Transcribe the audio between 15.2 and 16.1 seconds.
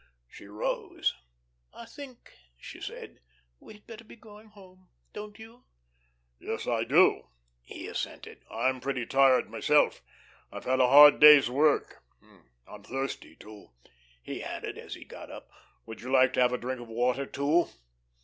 up. "Would